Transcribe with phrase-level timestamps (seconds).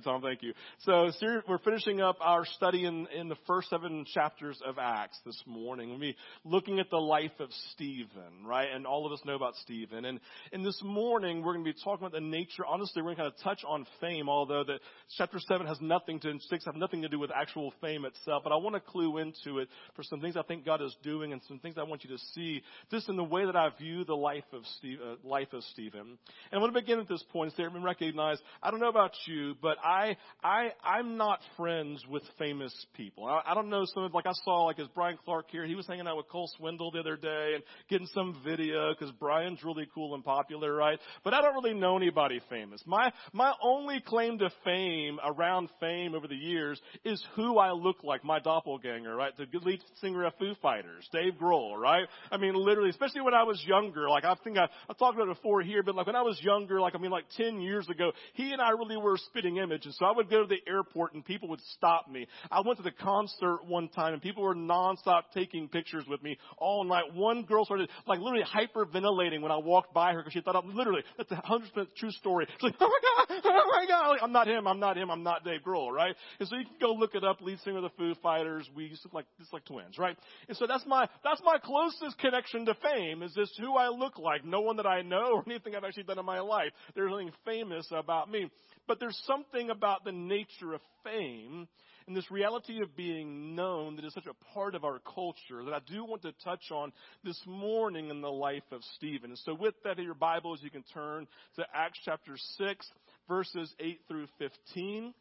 [0.00, 0.22] Tom.
[0.22, 0.52] Thank you.
[0.80, 1.10] So
[1.48, 5.90] we're finishing up our study in, in the first seven chapters of Acts this morning.
[5.90, 8.68] We'll be looking at the life of Stephen, right?
[8.74, 10.04] And all of us know about Stephen.
[10.04, 10.20] And,
[10.52, 12.64] and this morning we're going to be talking about the nature.
[12.66, 14.80] Honestly, we're going to kind of touch on fame, although that
[15.16, 18.42] chapter seven has nothing to, six have nothing to do with actual fame itself.
[18.42, 21.32] But I want to clue into it for some things I think God is doing
[21.32, 24.04] and some things I want you to see just in the way that I view
[24.04, 26.00] the life of Steve, uh, life of Stephen.
[26.00, 26.18] And
[26.52, 29.76] I want to begin at this point and recognize, I don't know about you, but
[29.90, 33.26] I, I, I'm not friends with famous people.
[33.26, 35.74] I, I don't know some of, like I saw, like as Brian Clark here, he
[35.74, 39.64] was hanging out with Cole Swindell the other day and getting some video because Brian's
[39.64, 40.98] really cool and popular, right?
[41.24, 42.80] But I don't really know anybody famous.
[42.86, 48.04] My, my only claim to fame around fame over the years is who I look
[48.04, 49.32] like, my doppelganger, right?
[49.36, 52.06] The lead singer of Foo Fighters, Dave Grohl, right?
[52.30, 55.28] I mean, literally, especially when I was younger, like I think I, I talked about
[55.28, 57.88] it before here, but like when I was younger, like I mean like 10 years
[57.88, 59.96] ago, he and I really were spitting images.
[59.98, 62.26] So I would go to the airport and people would stop me.
[62.50, 66.36] I went to the concert one time and people were nonstop taking pictures with me
[66.58, 67.14] all night.
[67.14, 70.74] One girl started like literally hyperventilating when I walked by her because she thought I'm
[70.74, 72.46] literally, that's a hundred percent true story.
[72.60, 74.08] She's like, oh my God, oh my God.
[74.10, 76.14] Like, I'm not him, I'm not him, I'm not Dave Grohl, right?
[76.38, 78.68] And so you can go look it up, lead singer of the Foo Fighters.
[78.74, 80.16] We used to like, just like twins, right?
[80.48, 84.18] And so that's my, that's my closest connection to fame is this who I look
[84.18, 84.44] like.
[84.44, 86.70] No one that I know or anything I've actually done in my life.
[86.94, 88.50] There's nothing famous about me.
[88.90, 91.68] But there's something about the nature of fame
[92.08, 95.72] and this reality of being known that is such a part of our culture that
[95.72, 99.30] I do want to touch on this morning in the life of Stephen.
[99.30, 102.86] And so with that in your Bibles, you can turn to Acts chapter 6,
[103.28, 105.14] verses 8 through 15.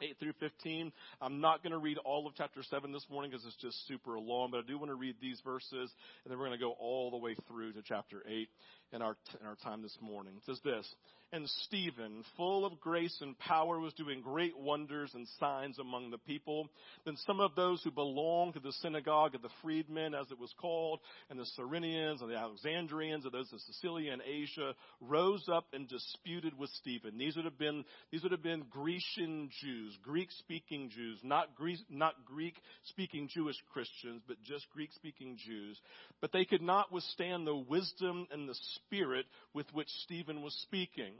[0.00, 0.92] 8 through 15.
[1.20, 4.18] I'm not going to read all of chapter 7 this morning because it's just super
[4.18, 5.92] long, but I do want to read these verses,
[6.24, 8.48] and then we're going to go all the way through to chapter 8
[8.92, 10.34] in our, in our time this morning.
[10.36, 10.86] It says this,
[11.30, 16.16] and Stephen, full of grace and power, was doing great wonders and signs among the
[16.16, 16.70] people.
[17.04, 20.54] Then some of those who belonged to the synagogue of the freedmen, as it was
[20.58, 24.72] called, and the Cyrenians and the Alexandrians, and those of Cilicia and Asia,
[25.02, 27.18] rose up and disputed with Stephen.
[27.18, 32.14] These would have been, these would have been Grecian Jews, Greek-speaking Jews, not Greek, not
[32.24, 35.78] Greek-speaking Jewish Christians, but just Greek-speaking Jews.
[36.22, 38.54] But they could not withstand the wisdom and the
[38.86, 41.14] spirit with which Stephen was speaking.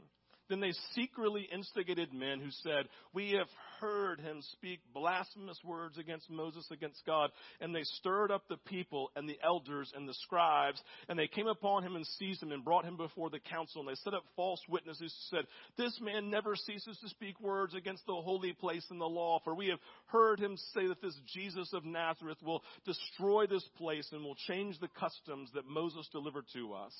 [0.49, 3.47] Then they secretly instigated men who said, We have
[3.79, 7.29] heard him speak blasphemous words against Moses, against God.
[7.61, 10.81] And they stirred up the people and the elders and the scribes.
[11.07, 13.81] And they came upon him and seized him and brought him before the council.
[13.81, 15.45] And they set up false witnesses who said,
[15.77, 19.39] This man never ceases to speak words against the holy place and the law.
[19.43, 24.09] For we have heard him say that this Jesus of Nazareth will destroy this place
[24.11, 26.93] and will change the customs that Moses delivered to us.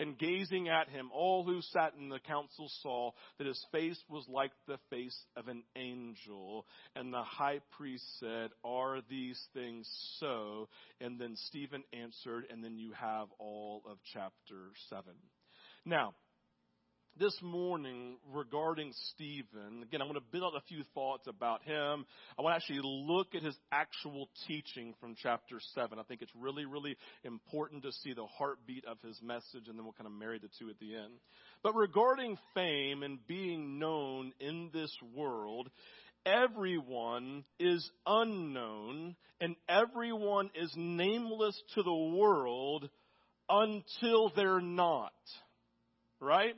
[0.00, 4.24] And gazing at him, all who sat in the council saw that his face was
[4.28, 6.66] like the face of an angel.
[6.96, 9.86] And the high priest said, Are these things
[10.18, 10.70] so?
[11.02, 15.04] And then Stephen answered, and then you have all of chapter 7.
[15.84, 16.14] Now,
[17.18, 22.06] this morning regarding Stephen, again, I want to build out a few thoughts about him.
[22.38, 25.98] I want to actually look at his actual teaching from chapter 7.
[25.98, 29.84] I think it's really, really important to see the heartbeat of his message, and then
[29.84, 31.14] we'll kind of marry the two at the end.
[31.62, 35.68] But regarding fame and being known in this world,
[36.24, 42.88] everyone is unknown and everyone is nameless to the world
[43.48, 45.12] until they're not.
[46.20, 46.54] Right?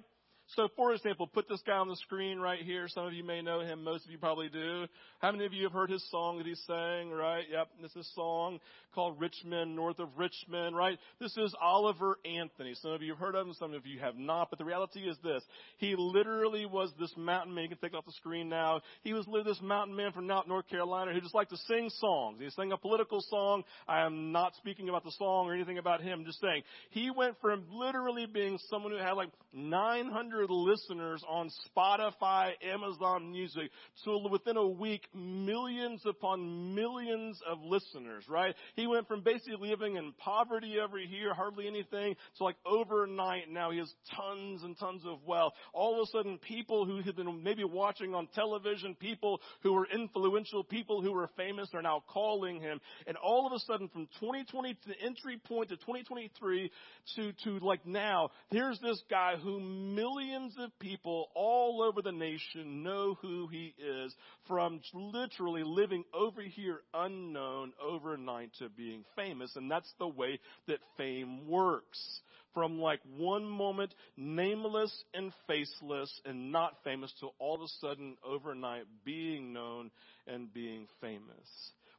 [0.55, 2.87] So, for example, put this guy on the screen right here.
[2.87, 3.83] Some of you may know him.
[3.83, 4.85] Most of you probably do.
[5.21, 7.45] How many of you have heard his song that he sang, right?
[7.51, 8.61] Yep, this is a song
[8.95, 10.99] called Rich Men, North of Richmond, right?
[11.19, 12.75] This is Oliver Anthony.
[12.75, 14.51] Some of you have heard of him, some of you have not.
[14.51, 15.43] But the reality is this.
[15.79, 17.65] He literally was this mountain man.
[17.65, 18.83] You can take it off the screen now.
[19.03, 22.41] He was literally this mountain man from North Carolina who just liked to sing songs.
[22.41, 23.65] He sang a political song.
[23.89, 26.21] I am not speaking about the song or anything about him.
[26.21, 26.63] I'm just saying.
[26.91, 33.31] He went from literally being someone who had like 900 100 listeners on Spotify, Amazon
[33.31, 33.71] Music.
[34.05, 38.55] So within a week, millions upon millions of listeners, right?
[38.75, 43.71] He went from basically living in poverty every year, hardly anything, to like overnight now
[43.71, 45.53] he has tons and tons of wealth.
[45.73, 49.87] All of a sudden, people who had been maybe watching on television, people who were
[49.87, 52.81] influential, people who were famous are now calling him.
[53.07, 56.71] And all of a sudden, from 2020 to the entry point to 2023
[57.17, 62.13] to, to like now, here's this guy who millions millions of people all over the
[62.13, 64.15] nation know who he is
[64.47, 69.55] from literally living over here unknown overnight to being famous.
[69.57, 70.39] And that's the way
[70.69, 72.21] that fame works.
[72.55, 78.17] from like one moment nameless and faceless and not famous to all of a sudden
[78.23, 79.91] overnight being known
[80.27, 81.49] and being famous.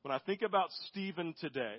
[0.03, 1.77] When I think about Stephen today,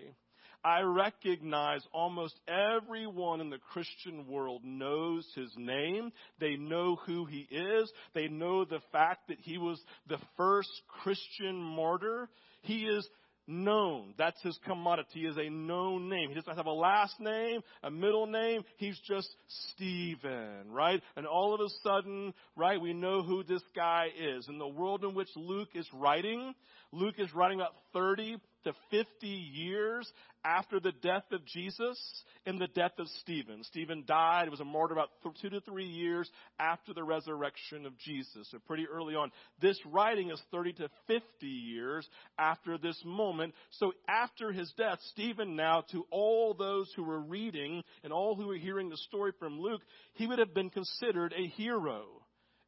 [0.64, 6.11] I recognize almost everyone in the Christian world knows his name.
[6.40, 7.93] They know who he is.
[8.14, 9.78] They know the fact that he was
[10.08, 10.70] the first
[11.02, 12.31] Christian martyr.
[12.62, 13.06] He is
[13.46, 14.14] known.
[14.16, 15.08] That's his commodity.
[15.20, 16.31] He is a known name.
[16.31, 18.64] He doesn't have a last name, a middle name.
[18.78, 19.28] He's just
[19.72, 21.02] Stephen, right?
[21.17, 24.49] And all of a sudden, right, we know who this guy is.
[24.49, 26.55] In the world in which Luke is writing,
[26.93, 30.10] Luke is writing about 30 to 50 years
[30.44, 31.99] after the death of Jesus
[32.46, 33.62] and the death of Stephen.
[33.64, 35.11] Stephen died, was a martyr about
[35.41, 38.49] two to three years after the resurrection of Jesus.
[38.50, 39.31] So pretty early on.
[39.61, 42.08] This writing is 30 to 50 years
[42.38, 43.55] after this moment.
[43.70, 48.46] So after his death, Stephen now, to all those who were reading and all who
[48.46, 49.82] were hearing the story from Luke,
[50.14, 52.24] he would have been considered a hero.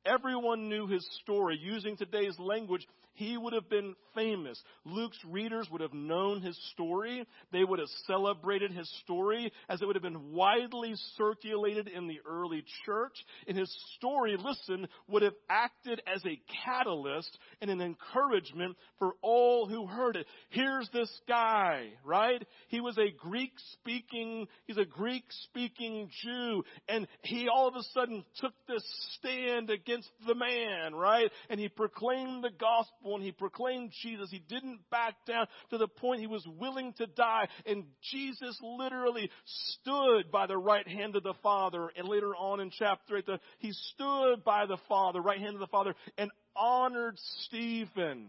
[0.06, 1.58] Everyone knew his story.
[1.61, 2.87] Using today's language,
[3.17, 4.62] he would have been famous.
[4.85, 7.25] Luke's readers would have known his story.
[7.50, 12.20] They would have celebrated his story as it would have been widely circulated in the
[12.29, 13.14] early church.
[13.49, 19.67] And his story, listen, would have acted as a catalyst and an encouragement for all
[19.67, 20.26] who heard it.
[20.50, 22.47] Here's this guy, right?
[22.69, 26.64] He was a Greek speaking, he's a Greek speaking Jew.
[26.87, 28.85] And he all of a sudden took this
[29.19, 29.95] stand against
[30.26, 31.31] the man, right?
[31.50, 34.31] And he proclaimed the gospel gospel and he proclaimed Jesus.
[34.31, 37.48] He didn't back down to the point he was willing to die.
[37.64, 41.90] And Jesus literally stood by the right hand of the Father.
[41.96, 43.25] And later on in chapter 8,
[43.58, 48.28] he stood by the Father, right hand of the Father, and honored Stephen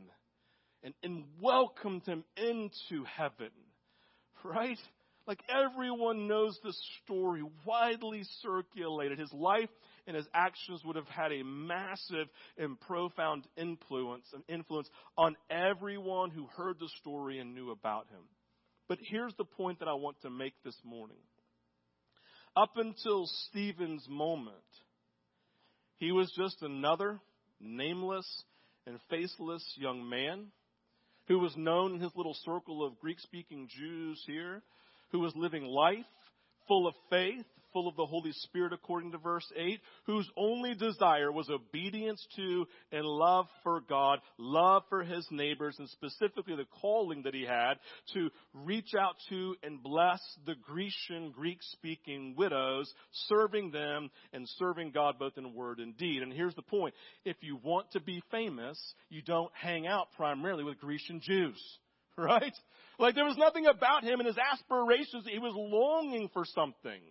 [0.83, 3.51] and, and welcomed him into heaven.
[4.43, 4.77] Right?
[5.27, 6.73] Like everyone knows the
[7.03, 9.19] story, widely circulated.
[9.19, 9.69] His life
[10.07, 12.27] and his actions would have had a massive
[12.57, 18.24] and profound influence, an influence on everyone who heard the story and knew about him.
[18.88, 21.18] But here's the point that I want to make this morning.
[22.56, 24.56] Up until Stephen's moment,
[25.98, 27.19] he was just another
[27.59, 28.25] nameless
[28.86, 30.48] and faceless young man
[31.27, 34.63] who was known in his little circle of Greek speaking Jews here,
[35.12, 36.06] who was living life
[36.68, 41.31] full of faith, full of the Holy Spirit, according to verse 8, whose only desire
[41.31, 47.23] was obedience to and love for God, love for his neighbors, and specifically the calling
[47.23, 47.75] that he had
[48.13, 52.91] to reach out to and bless the Grecian, Greek speaking widows,
[53.27, 56.21] serving them and serving God both in word and deed.
[56.21, 56.93] And here's the point
[57.25, 58.77] if you want to be famous,
[59.09, 61.61] you don't hang out primarily with Grecian Jews
[62.17, 62.53] right?
[62.99, 65.25] Like there was nothing about him and his aspirations.
[65.31, 67.01] He was longing for something.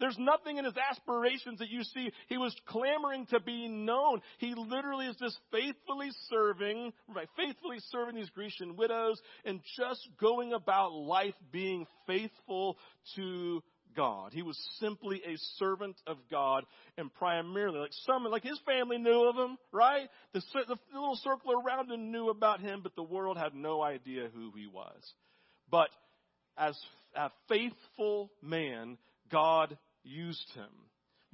[0.00, 2.10] There's nothing in his aspirations that you see.
[2.28, 4.20] He was clamoring to be known.
[4.38, 10.52] He literally is just faithfully serving, right, faithfully serving these Grecian widows and just going
[10.52, 12.78] about life being faithful
[13.16, 13.62] to
[13.96, 14.32] God.
[14.32, 16.64] He was simply a servant of God
[16.98, 20.08] and primarily like some, like his family knew of him, right?
[20.32, 24.28] The, the little circle around him knew about him, but the world had no idea
[24.34, 25.00] who he was.
[25.70, 25.90] But
[26.56, 26.78] as
[27.16, 28.98] a faithful man,
[29.34, 30.70] God used him.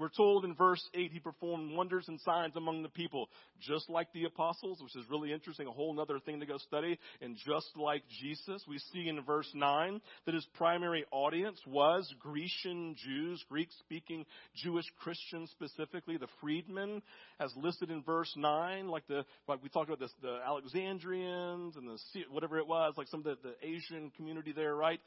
[0.01, 3.29] We're told in verse 8 he performed wonders and signs among the people,
[3.61, 6.99] just like the apostles, which is really interesting, a whole other thing to go study.
[7.21, 12.97] And just like Jesus, we see in verse 9 that his primary audience was Grecian
[12.97, 14.25] Jews, Greek speaking
[14.57, 17.03] Jewish Christians specifically, the freedmen,
[17.39, 21.87] as listed in verse 9, like the, like we talked about this, the Alexandrians and
[21.87, 21.99] the,
[22.31, 25.01] whatever it was, like some of the, the Asian community there, right?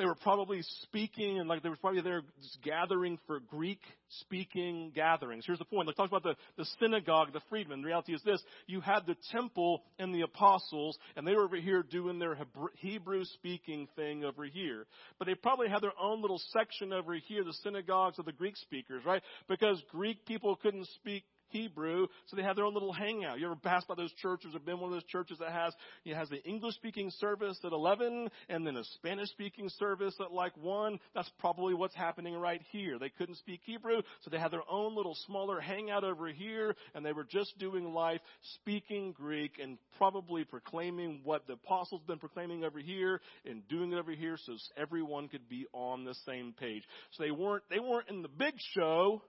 [0.00, 2.22] They were probably speaking and like they were probably there
[2.64, 3.80] gathering for Greek
[4.20, 5.44] speaking gatherings.
[5.46, 5.86] Here's the point.
[5.86, 7.82] Let's talk about the, the synagogue, the freedmen.
[7.82, 8.42] The reality is this.
[8.66, 12.38] You had the temple and the apostles and they were over here doing their
[12.76, 14.86] Hebrew speaking thing over here.
[15.18, 18.56] But they probably had their own little section over here, the synagogues of the Greek
[18.56, 19.22] speakers, right?
[19.50, 23.38] Because Greek people couldn't speak Hebrew, so they have their own little hangout.
[23.38, 26.14] You ever passed by those churches or been one of those churches that has, it
[26.14, 30.56] has the English speaking service at 11 and then a Spanish speaking service at like
[30.56, 30.98] 1?
[31.14, 32.98] That's probably what's happening right here.
[32.98, 37.04] They couldn't speak Hebrew, so they had their own little smaller hangout over here and
[37.04, 38.20] they were just doing life
[38.54, 43.98] speaking Greek and probably proclaiming what the apostles been proclaiming over here and doing it
[43.98, 46.82] over here so everyone could be on the same page.
[47.12, 49.22] So they weren't, they weren't in the big show,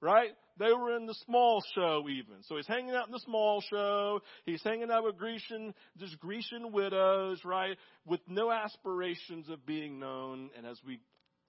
[0.00, 0.30] right?
[0.58, 2.42] They were in the small show even.
[2.42, 4.20] So he's hanging out in the small show.
[4.46, 7.76] He's hanging out with Grecian, just Grecian widows, right?
[8.06, 10.50] With no aspirations of being known.
[10.56, 11.00] And as we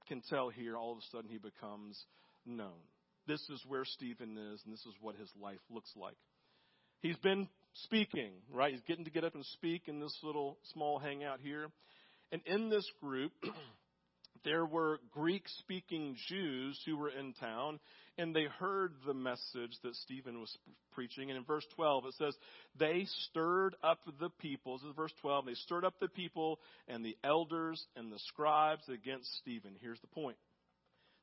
[0.07, 2.03] can tell here, all of a sudden he becomes
[2.45, 2.79] known.
[3.27, 6.17] This is where Stephen is, and this is what his life looks like.
[7.01, 8.71] He's been speaking, right?
[8.71, 11.67] He's getting to get up and speak in this little small hangout here.
[12.31, 13.31] And in this group,
[14.43, 17.79] there were Greek speaking Jews who were in town,
[18.17, 20.57] and they heard the message that Stephen was
[20.93, 21.29] preaching.
[21.29, 22.35] And in verse 12, it says,
[22.79, 24.77] They stirred up the people.
[24.77, 25.45] This is verse 12.
[25.45, 29.75] They stirred up the people and the elders and the scribes against Stephen.
[29.81, 30.37] Here's the point.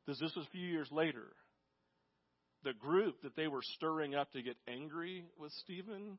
[0.06, 1.28] This, this was a few years later.
[2.64, 6.18] The group that they were stirring up to get angry with Stephen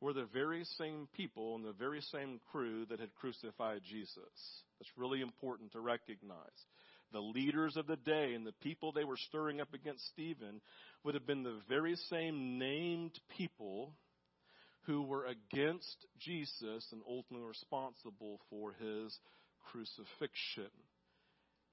[0.00, 4.62] were the very same people and the very same crew that had crucified Jesus.
[4.78, 6.38] That's really important to recognize.
[7.14, 10.60] The leaders of the day and the people they were stirring up against Stephen
[11.04, 13.94] would have been the very same named people
[14.86, 19.16] who were against Jesus and ultimately responsible for his
[19.70, 20.72] crucifixion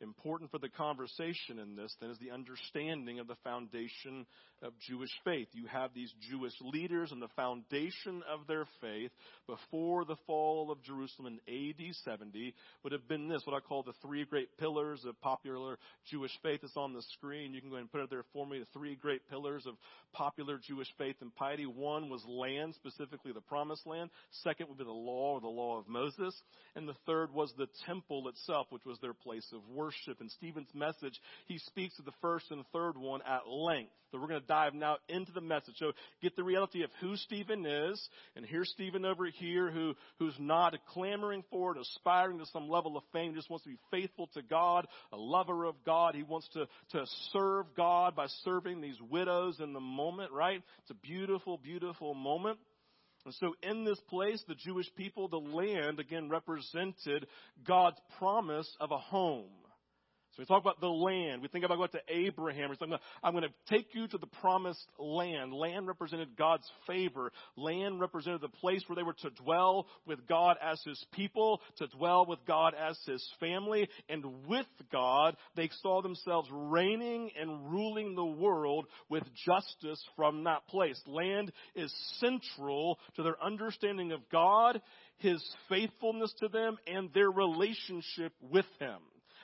[0.02, 4.26] important for the conversation in this then is the understanding of the foundation
[4.64, 5.48] of Jewish faith.
[5.54, 9.12] You have these Jewish leaders and the foundation of their faith
[9.48, 12.54] before the fall of Jerusalem in AD 70
[12.84, 15.78] would have been this, what I call the three great pillars of popular
[16.10, 16.60] Jewish faith.
[16.64, 17.54] It's on the screen.
[17.54, 18.60] You can go ahead and put it there for me.
[18.60, 19.76] The three great pillars of
[20.14, 21.66] popular Jewish faith and piety.
[21.66, 24.10] One was land, specifically the promised land.
[24.44, 26.36] Second would be the law or the law of Moses.
[26.76, 29.91] And the third was the temple itself, which was their place of worship.
[30.20, 33.92] In Stephen's message, he speaks of the first and the third one at length.
[34.12, 35.76] So we're going to dive now into the message.
[35.78, 40.36] So get the reality of who Stephen is, and here's Stephen over here who, who's
[40.38, 44.28] not clamoring for it, aspiring to some level of fame, just wants to be faithful
[44.34, 46.16] to God, a lover of God.
[46.16, 50.62] He wants to, to serve God by serving these widows in the moment, right?
[50.82, 52.60] It's a beautiful, beautiful moment.
[53.24, 57.28] And so in this place, the Jewish people, the land, again, represented
[57.68, 59.46] God's promise of a home.
[60.32, 61.42] So we talk about the land.
[61.42, 62.74] We think about going to Abraham.
[63.22, 65.54] I'm going to take you to the promised land.
[65.54, 67.34] Land represented God's favor.
[67.58, 71.88] Land represented the place where they were to dwell with God as His people, to
[71.88, 78.16] dwell with God as His family, and with God, they saw themselves reigning and ruling
[78.16, 81.02] the world with justice from that place.
[81.08, 84.82] Land is central to their understanding of God,
[85.18, 89.00] His faithfulness to them, and their relationship with Him.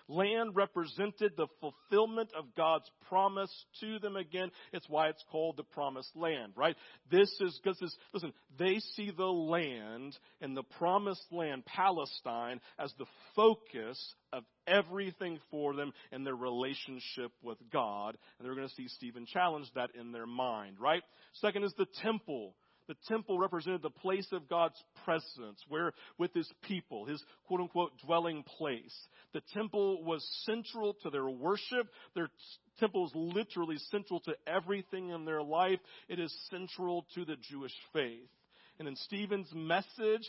[0.08, 4.52] Land represented the fulfillment of God's promise to them again.
[4.72, 6.76] It's why it's called the promised land, right?
[7.12, 12.94] This is, because this, listen, they see the land and the promised land, Palestine, as
[12.98, 14.00] the focus
[14.32, 18.18] of everything for them and their relationship with God.
[18.38, 21.04] And they're going to see Stephen challenge that in their mind, right?
[21.34, 22.56] Second is the temple
[22.88, 27.92] the temple represented the place of God's presence, where with his people, his quote unquote
[28.06, 28.96] dwelling place.
[29.34, 31.88] The temple was central to their worship.
[32.16, 32.30] Their
[32.80, 35.80] temple is literally central to everything in their life.
[36.08, 38.30] It is central to the Jewish faith.
[38.80, 40.28] And in Stephen's message,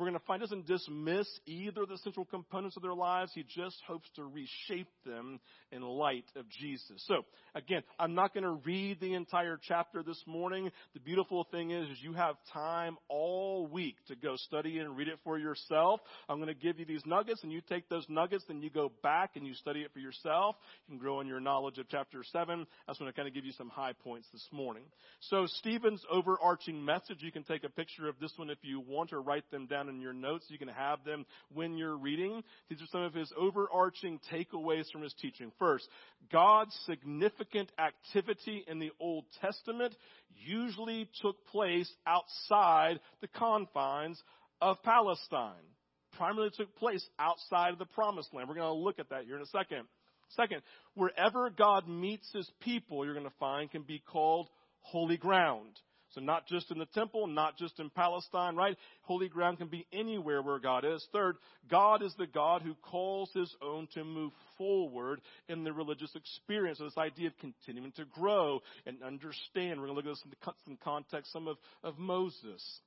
[0.00, 3.32] we're going to find doesn't dismiss either the central components of their lives.
[3.34, 5.40] He just hopes to reshape them
[5.70, 7.04] in light of Jesus.
[7.06, 10.70] So, again, I'm not going to read the entire chapter this morning.
[10.94, 15.08] The beautiful thing is, is you have time all week to go study and read
[15.08, 16.00] it for yourself.
[16.30, 18.90] I'm going to give you these nuggets, and you take those nuggets, then you go
[19.02, 20.56] back and you study it for yourself.
[20.88, 22.66] You can grow in your knowledge of chapter 7.
[22.86, 24.84] That's going to kind of give you some high points this morning.
[25.20, 29.12] So, Stephen's overarching message, you can take a picture of this one if you want
[29.12, 30.46] or write them down in your notes.
[30.48, 32.42] You can have them when you're reading.
[32.68, 35.52] These are some of his overarching takeaways from his teaching.
[35.58, 35.86] First,
[36.32, 39.94] God's significant activity in the Old Testament
[40.46, 44.22] usually took place outside the confines
[44.60, 45.52] of Palestine.
[46.16, 48.48] Primarily took place outside of the promised land.
[48.48, 49.84] We're going to look at that here in a second.
[50.36, 50.62] Second,
[50.94, 54.48] wherever God meets his people, you're going to find can be called
[54.80, 55.78] holy ground.
[56.14, 58.76] So not just in the temple, not just in Palestine, right?
[59.02, 61.06] Holy ground can be anywhere where God is.
[61.12, 61.36] Third,
[61.70, 66.78] God is the God who calls his own to move forward in the religious experience.
[66.78, 69.80] So this idea of continuing to grow and understand.
[69.80, 70.24] We're going to look at this
[70.66, 72.80] in the context some of, of Moses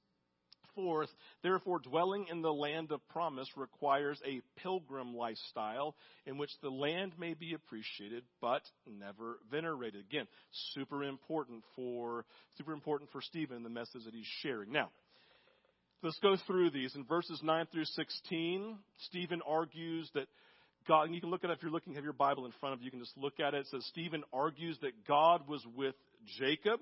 [0.76, 1.10] forth,
[1.42, 7.14] therefore, dwelling in the land of promise requires a pilgrim lifestyle in which the land
[7.18, 10.06] may be appreciated but never venerated.
[10.10, 10.28] Again,
[10.74, 12.26] super important for
[12.58, 14.72] super important for Stephen the message that he's sharing.
[14.72, 14.90] Now,
[16.02, 16.96] let's go through these.
[16.96, 18.78] In verses 9 through 16,
[19.08, 20.28] Stephen argues that
[20.88, 22.74] God, and you can look at it if you're looking, have your Bible in front
[22.74, 23.62] of you, you can just look at it.
[23.62, 25.96] It says Stephen argues that God was with
[26.40, 26.80] Jacob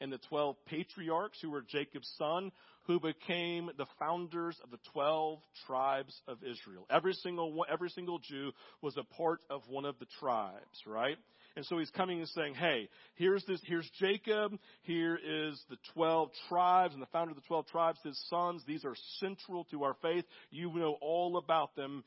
[0.00, 2.52] and the 12 patriarchs who were Jacob's son,
[2.86, 6.86] who became the founders of the 12 tribes of Israel.
[6.90, 11.16] Every single, every single Jew was a part of one of the tribes, right?
[11.56, 16.30] And so he's coming and saying, hey, here's this, here's Jacob, here is the 12
[16.48, 18.62] tribes and the founder of the 12 tribes, his sons.
[18.66, 20.24] These are central to our faith.
[20.50, 22.04] You know all about them.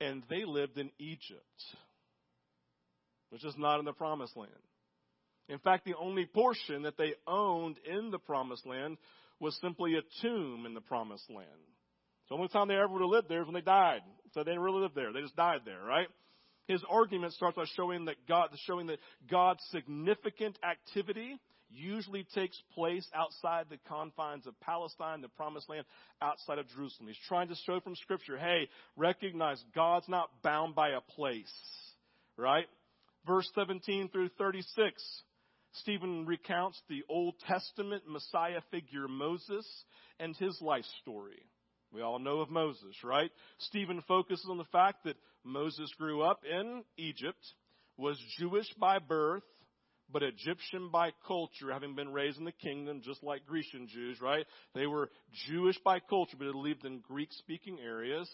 [0.00, 1.42] And they lived in Egypt,
[3.30, 4.52] which is not in the promised land.
[5.50, 8.96] In fact, the only portion that they owned in the promised land
[9.40, 11.48] was simply a tomb in the promised land.
[12.28, 14.02] The only time they ever would have lived there is when they died.
[14.32, 15.12] So they didn't really live there.
[15.12, 16.06] They just died there, right?
[16.68, 21.40] His argument starts by showing that God, showing that God's significant activity
[21.72, 25.84] usually takes place outside the confines of Palestine, the promised land,
[26.22, 27.08] outside of Jerusalem.
[27.08, 31.52] He's trying to show from scripture, hey, recognize God's not bound by a place,
[32.36, 32.66] right?
[33.26, 35.22] Verse 17 through 36.
[35.74, 39.66] Stephen recounts the Old Testament Messiah figure Moses
[40.18, 41.42] and his life story.
[41.92, 43.30] We all know of Moses, right?
[43.58, 47.44] Stephen focuses on the fact that Moses grew up in Egypt,
[47.96, 49.42] was Jewish by birth,
[50.12, 54.44] but Egyptian by culture, having been raised in the kingdom, just like Grecian Jews, right?
[54.74, 55.10] They were
[55.48, 58.28] Jewish by culture, but they lived in Greek speaking areas.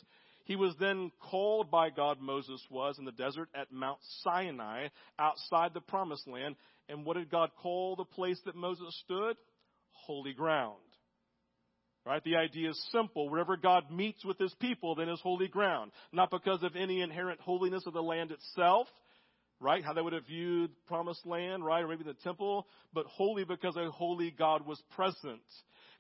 [0.47, 4.88] He was then called by God, Moses was, in the desert at Mount Sinai,
[5.19, 6.55] outside the promised land.
[6.88, 9.37] And what did God call the place that Moses stood?
[9.91, 10.76] Holy ground.
[12.05, 12.23] Right?
[12.23, 13.29] The idea is simple.
[13.29, 15.91] Wherever God meets with his people, then is holy ground.
[16.12, 18.87] Not because of any inherent holiness of the land itself,
[19.61, 19.85] right?
[19.85, 21.83] How they would have viewed promised land, right?
[21.83, 25.43] Or maybe the temple, but holy because a holy God was present.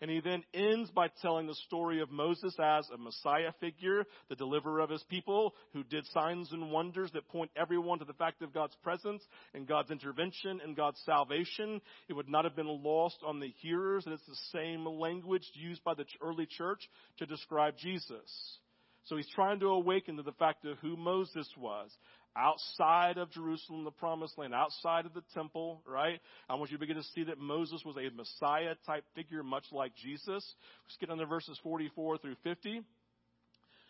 [0.00, 4.36] And he then ends by telling the story of Moses as a Messiah figure, the
[4.36, 8.42] deliverer of his people, who did signs and wonders that point everyone to the fact
[8.42, 9.22] of God's presence
[9.54, 11.80] and God's intervention and God's salvation.
[12.08, 15.82] It would not have been lost on the hearers, and it's the same language used
[15.82, 16.80] by the early church
[17.18, 18.58] to describe Jesus.
[19.06, 21.90] So he's trying to awaken to the fact of who Moses was
[22.36, 26.20] outside of Jerusalem, the promised land, outside of the temple, right?
[26.48, 29.64] I want you to begin to see that Moses was a Messiah type figure, much
[29.72, 30.26] like Jesus.
[30.84, 32.82] Let's get on verses 44 through 50.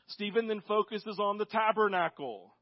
[0.08, 2.54] Stephen then focuses on the tabernacle.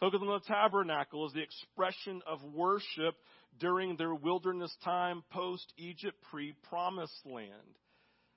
[0.00, 3.14] Focus on the tabernacle as the expression of worship
[3.60, 7.50] during their wilderness time post Egypt pre promised land.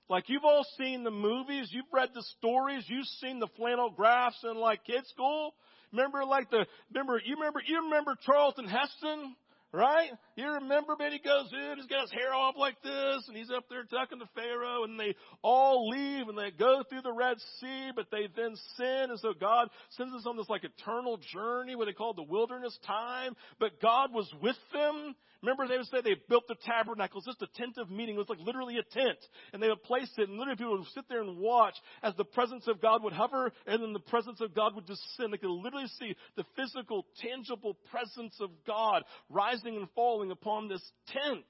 [0.09, 4.43] Like you've all seen the movies, you've read the stories, you've seen the flannel graphs
[4.43, 5.53] in like kids school.
[5.91, 9.35] Remember like the, remember, you remember, you remember Charlton Heston?
[9.71, 10.09] Right?
[10.39, 13.51] You remember, man, he goes in, he's got his hair off like this, and he's
[13.51, 17.35] up there talking to Pharaoh, and they all leave, and they go through the Red
[17.59, 21.75] Sea, but they then sin, and so God sends us on this like eternal journey,
[21.75, 26.01] what they call the wilderness time, but God was with them, Remember, they would say
[26.03, 27.19] they built the tabernacle.
[27.19, 28.15] It's just a tent of meeting.
[28.15, 29.17] It was like literally a tent.
[29.53, 32.25] And they would place it, and literally people would sit there and watch as the
[32.25, 35.31] presence of God would hover, and then the presence of God would descend.
[35.31, 39.87] They could literally see the physical, tangible presence of God rising and
[40.31, 41.45] upon this tent.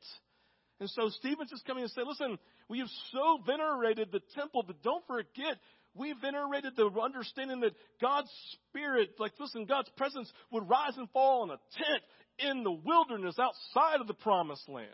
[0.80, 2.38] And so Stephen's just coming and saying, listen,
[2.70, 5.58] we have so venerated the temple, but don't forget,
[5.96, 8.30] we venerated the understanding that God's
[8.70, 12.04] Spirit, like listen, God's presence would rise and fall on a tent
[12.40, 14.88] in the wilderness outside of the promised land.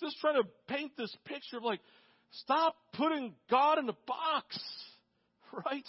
[0.00, 1.80] Just trying to paint this picture of like,
[2.30, 4.58] stop putting God in a box,
[5.52, 5.84] right?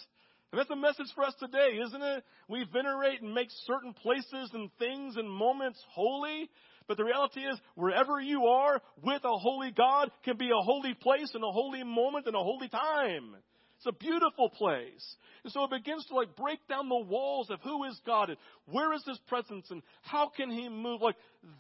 [0.52, 2.24] And that's a message for us today, isn't it?
[2.48, 6.50] We venerate and make certain places and things and moments holy.
[6.90, 10.96] But the reality is, wherever you are with a holy God can be a holy
[10.96, 13.36] place and a holy moment and a holy time.
[13.78, 15.16] It's a beautiful place.
[15.44, 18.40] And so it begins to like break down the walls of who is God and
[18.66, 21.00] where is His presence and how can He move.
[21.02, 21.16] Like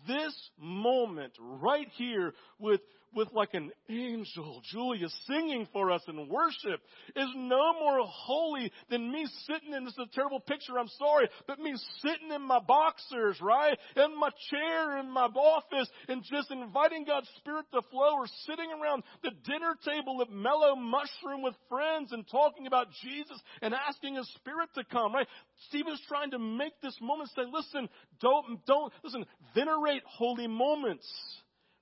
[0.07, 2.81] this moment right here with
[3.13, 6.81] with like an angel, Julia, singing for us in worship
[7.15, 11.27] is no more holy than me sitting in this is a terrible picture, I'm sorry,
[11.47, 13.77] but me sitting in my boxers, right?
[13.95, 18.69] In my chair in my office and just inviting God's Spirit to flow or sitting
[18.71, 24.15] around the dinner table at Mellow Mushroom with friends and talking about Jesus and asking
[24.15, 25.27] His Spirit to come, right?
[25.67, 27.89] Stephen's trying to make this moment say, listen,
[28.21, 31.07] don't, don't, listen, venerate holy moments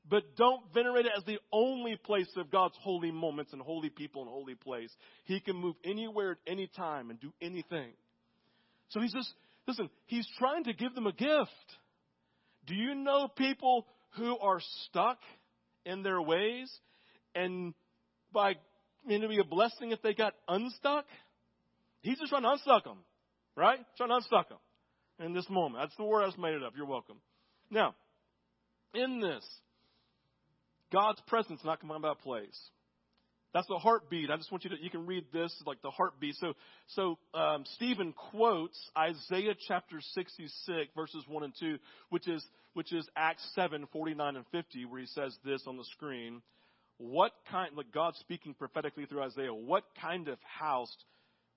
[0.10, 4.22] but don't venerate it as the only place of God's holy moments and holy people
[4.22, 4.90] and holy place.
[5.26, 7.92] He can move anywhere at any time and do anything.
[8.90, 9.34] So he's just,
[9.68, 11.50] listen, he's trying to give them a gift.
[12.66, 15.20] Do you know people who are stuck
[15.86, 16.72] in their ways
[17.36, 17.74] and
[18.32, 18.56] by,
[19.10, 21.06] it'd be a blessing if they got unstuck?
[22.02, 23.00] He's just trying to unstuck them,
[23.56, 23.80] right?
[23.98, 24.60] Trying to unstuck them
[25.20, 25.84] in this moment.
[25.84, 26.74] That's the word I just made it up.
[26.78, 27.18] You're welcome.
[27.70, 27.96] Now,
[28.94, 29.44] in this,
[30.92, 32.58] God's presence not coming about place.
[33.54, 34.30] That's the heartbeat.
[34.30, 36.36] I just want you to, you can read this like the heartbeat.
[36.36, 36.54] So,
[36.88, 41.78] so, um, Stephen quotes Isaiah chapter 66 verses 1 and 2,
[42.10, 45.86] which is, which is Acts 7, 49 and 50, where he says this on the
[45.86, 46.42] screen.
[46.98, 50.96] What kind, like God speaking prophetically through Isaiah, what kind of house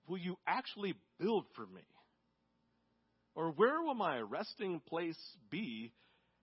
[0.07, 1.81] will you actually build for me?
[3.35, 5.93] Or where will my resting place be?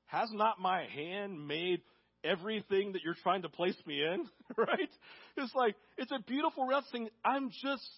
[0.06, 1.82] Has not my hand made
[2.24, 4.26] everything that you're trying to place me in?
[4.56, 4.90] right?
[5.36, 7.08] It's like, it's a beautiful resting.
[7.24, 7.88] I'm just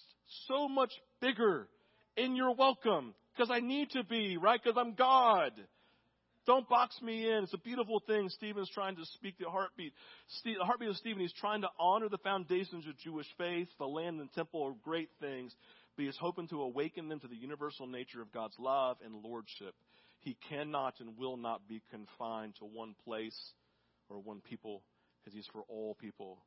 [0.46, 1.68] so much bigger
[2.16, 4.60] and you're welcome because I need to be, right?
[4.62, 5.52] Because I'm God.
[6.46, 7.44] Don't box me in.
[7.44, 8.28] It's a beautiful thing.
[8.30, 9.92] Stephen's trying to speak the heartbeat.
[10.44, 13.68] the heartbeat of Stephen, he's trying to honor the foundations of Jewish faith.
[13.78, 15.54] The land and temple are great things,
[15.96, 19.74] but he's hoping to awaken them to the universal nature of God's love and lordship.
[20.20, 23.38] He cannot and will not be confined to one place
[24.10, 24.82] or one people
[25.20, 26.38] because he's for all people.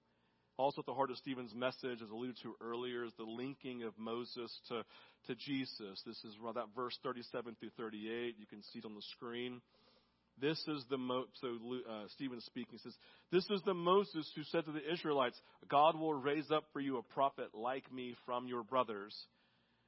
[0.57, 3.97] Also, at the heart of Stephen's message, as alluded to earlier, is the linking of
[3.97, 4.83] Moses to,
[5.25, 6.01] to Jesus.
[6.05, 8.35] This is that verse 37 through 38.
[8.37, 9.61] You can see it on the screen.
[10.39, 11.47] This is the Mo- so
[11.89, 12.95] uh, Stephen speaking says,
[13.31, 16.97] "This is the Moses who said to the Israelites, God will raise up for you
[16.97, 19.15] a prophet like me from your brothers."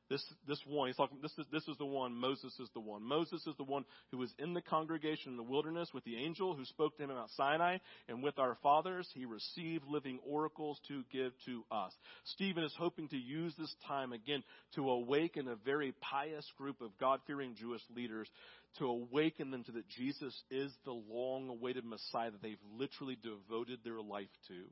[0.08, 3.02] This, this one, he's talking, this is, this is the one, Moses is the one.
[3.04, 6.56] Moses is the one who was in the congregation in the wilderness with the angel
[6.56, 11.04] who spoke to him about Sinai, and with our fathers, he received living oracles to
[11.12, 11.92] give to us.
[12.26, 14.44] Stephen is hoping to use this time again
[14.76, 18.30] to awaken a very pious group of God-fearing Jewish leaders,
[18.78, 24.02] to awaken them to that Jesus is the long-awaited Messiah that they've literally devoted their
[24.02, 24.66] life to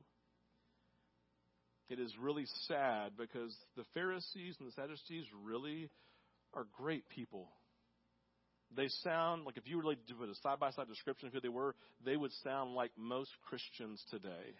[1.88, 5.90] it is really sad because the Pharisees and the Sadducees really
[6.54, 7.48] are great people.
[8.76, 11.34] They sound like if you were really to do a side by side description of
[11.34, 14.56] who they were, they would sound like most Christians today.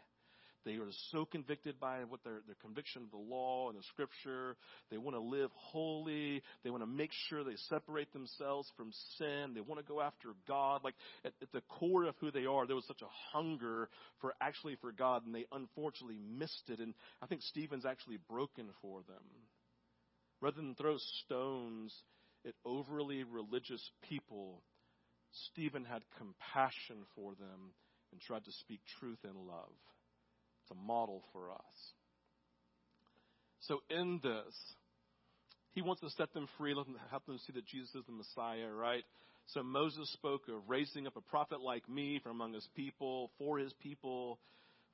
[0.65, 4.57] They are so convicted by what their, their conviction of the law and the scripture.
[4.91, 6.43] They want to live holy.
[6.63, 9.53] They want to make sure they separate themselves from sin.
[9.55, 10.81] They want to go after God.
[10.83, 14.33] Like at, at the core of who they are, there was such a hunger for
[14.41, 16.81] actually for God, and they unfortunately missed it.
[16.81, 19.23] And I think Stephen's actually broken for them.
[20.41, 21.95] Rather than throw stones
[22.47, 24.63] at overly religious people,
[25.51, 27.73] Stephen had compassion for them
[28.13, 29.73] and tried to speak truth in love.
[30.65, 31.93] It's a model for us.
[33.61, 34.55] So in this,
[35.73, 38.13] he wants to set them free, let them, help them see that Jesus is the
[38.13, 39.05] Messiah, right?
[39.49, 43.59] So Moses spoke of raising up a prophet like me from among his people, for
[43.59, 44.39] his people,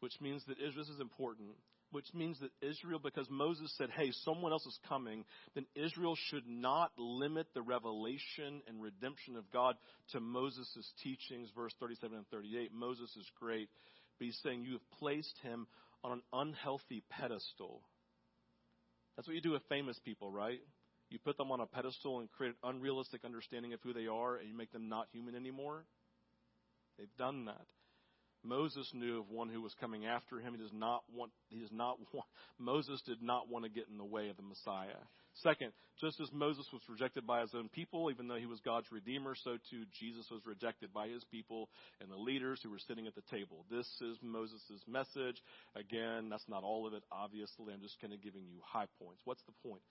[0.01, 1.51] which means that Israel, is important,
[1.93, 6.49] which means that Israel, because Moses said, hey, someone else is coming, then Israel should
[6.49, 9.77] not limit the revelation and redemption of God
[10.13, 12.73] to Moses' teachings, verse 37 and 38.
[12.73, 13.69] Moses is great
[14.21, 15.67] but he's saying you have placed him
[16.05, 17.81] on an unhealthy pedestal.
[19.17, 20.61] That's what you do with famous people, right?
[21.09, 24.37] You put them on a pedestal and create an unrealistic understanding of who they are,
[24.37, 25.87] and you make them not human anymore.
[26.99, 27.67] They've done that.
[28.45, 30.53] Moses knew of one who was coming after him.
[30.55, 32.27] He does not want, he does not want,
[32.59, 35.01] Moses did not want to get in the way of the Messiah.
[35.35, 38.91] Second, just as Moses was rejected by his own people, even though he was God's
[38.91, 41.69] redeemer, so too Jesus was rejected by his people
[42.01, 43.65] and the leaders who were sitting at the table.
[43.71, 45.43] This is Moses' message.
[45.77, 47.73] Again, that's not all of it, obviously.
[47.73, 49.23] I'm just kind of giving you high points.
[49.25, 49.83] What's the point?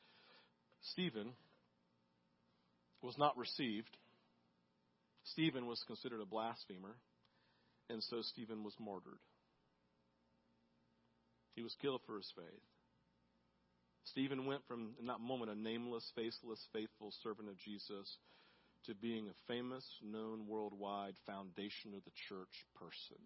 [0.91, 1.33] Stephen
[3.01, 3.95] was not received.
[5.23, 6.95] Stephen was considered a blasphemer
[7.89, 9.19] and so Stephen was martyred.
[11.55, 12.63] He was killed for his faith.
[14.11, 18.17] Stephen went from, in that moment, a nameless, faceless, faithful servant of Jesus
[18.85, 23.17] to being a famous, known worldwide foundation of the church person.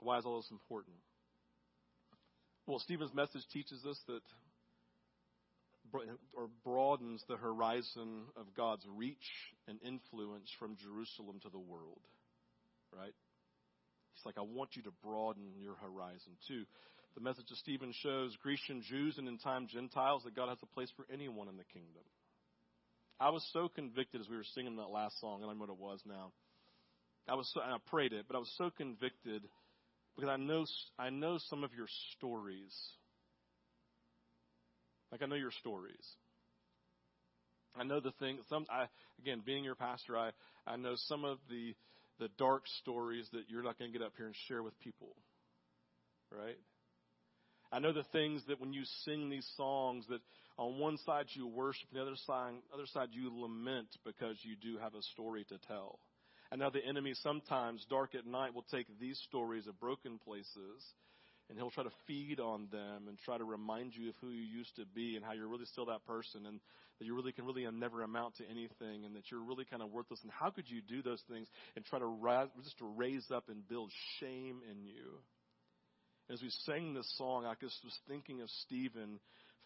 [0.00, 0.96] Why is all this important?
[2.66, 4.20] Well, Stephen's message teaches us that,
[6.34, 9.16] or broadens the horizon of God's reach
[9.66, 12.00] and influence from Jerusalem to the world
[12.92, 13.14] right?
[14.14, 16.64] He's like, I want you to broaden your horizon too.
[17.18, 20.66] The message of Stephen shows Grecian Jews and in time Gentiles that God has a
[20.66, 22.04] place for anyone in the kingdom.
[23.18, 25.68] I was so convicted as we were singing that last song, and I know what
[25.68, 26.30] it was now.
[27.26, 29.42] I was so, and I prayed it, but I was so convicted
[30.14, 30.64] because I know
[30.96, 32.72] I know some of your stories.
[35.10, 36.06] Like I know your stories.
[37.76, 38.38] I know the thing.
[38.48, 38.84] Some I
[39.18, 40.30] again, being your pastor, I
[40.68, 41.74] I know some of the
[42.20, 45.16] the dark stories that you're not going to get up here and share with people.
[46.30, 46.58] Right?
[47.70, 50.20] I know the things that when you sing these songs that
[50.56, 54.78] on one side you worship, the other side, other side you lament because you do
[54.78, 55.98] have a story to tell.
[56.50, 60.82] And now the enemy sometimes, dark at night, will take these stories of broken places
[61.48, 64.42] and he'll try to feed on them and try to remind you of who you
[64.42, 66.60] used to be and how you're really still that person and
[66.98, 69.90] that you really can really never amount to anything and that you're really kind of
[69.90, 70.20] worthless.
[70.22, 73.48] And how could you do those things and try to rise, just to raise up
[73.48, 75.20] and build shame in you?
[76.30, 79.18] As we sang this song, I just was thinking of Stephen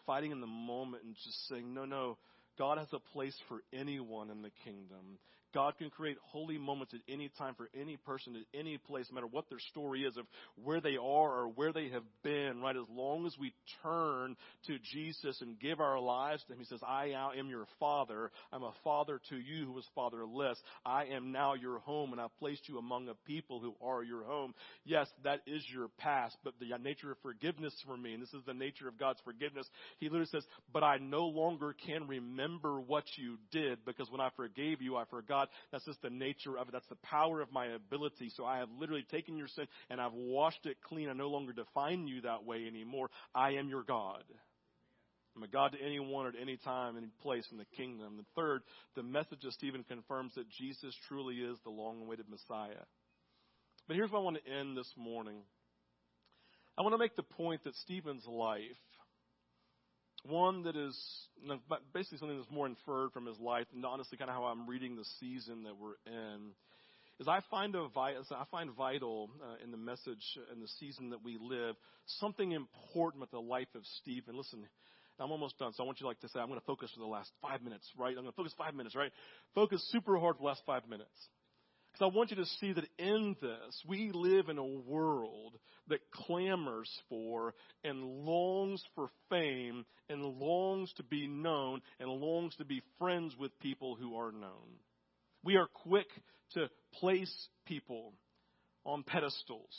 [0.05, 2.17] fighting in the moment and just saying, no, no,
[2.57, 5.19] God has a place for anyone in the kingdom.
[5.53, 9.15] God can create holy moments at any time for any person at any place, no
[9.15, 12.75] matter what their story is of where they are or where they have been, right?
[12.75, 14.35] As long as we turn
[14.67, 18.31] to Jesus and give our lives to Him, He says, I am your Father.
[18.51, 20.59] I'm a Father to you who was fatherless.
[20.85, 24.23] I am now your home and I've placed you among a people who are your
[24.23, 24.53] home.
[24.85, 28.43] Yes, that is your past, but the nature of forgiveness for me, and this is
[28.45, 29.67] the nature of God's forgiveness,
[29.99, 34.29] He literally says, but I no longer can remember what you did because when I
[34.35, 36.71] forgave you, I forgot That's just the nature of it.
[36.71, 38.31] That's the power of my ability.
[38.35, 41.09] So I have literally taken your sin and I've washed it clean.
[41.09, 43.09] I no longer define you that way anymore.
[43.33, 44.23] I am your God.
[45.35, 48.17] I'm a God to anyone at any time, any place in the kingdom.
[48.17, 48.61] And third,
[48.95, 52.85] the message of Stephen confirms that Jesus truly is the long awaited Messiah.
[53.87, 55.41] But here's what I want to end this morning.
[56.77, 58.61] I want to make the point that Stephen's life
[60.25, 60.97] one that is
[61.93, 64.95] basically something that's more inferred from his life, and honestly, kind of how I'm reading
[64.95, 66.51] the season that we're in,
[67.19, 71.23] is I find a I find vital uh, in the message in the season that
[71.23, 74.35] we live something important with the life of Stephen.
[74.35, 74.65] Listen,
[75.19, 76.99] I'm almost done, so I want you like to say I'm going to focus for
[76.99, 78.09] the last five minutes, right?
[78.09, 79.11] I'm going to focus five minutes, right?
[79.53, 81.11] Focus super hard for the last five minutes.
[81.91, 85.53] Because I want you to see that in this, we live in a world
[85.89, 92.65] that clamors for and longs for fame and longs to be known and longs to
[92.65, 94.79] be friends with people who are known.
[95.43, 96.07] We are quick
[96.53, 97.33] to place
[97.65, 98.13] people
[98.85, 99.69] on pedestals.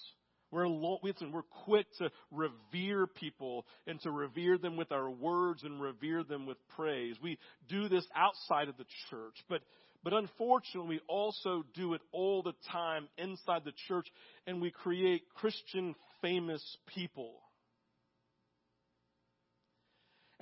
[0.50, 5.80] We're, listen, we're quick to revere people and to revere them with our words and
[5.80, 7.16] revere them with praise.
[7.20, 9.62] We do this outside of the church, but
[10.04, 14.06] but unfortunately, we also do it all the time inside the church,
[14.46, 16.62] and we create Christian famous
[16.94, 17.32] people.